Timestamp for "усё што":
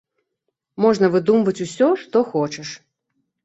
1.67-2.25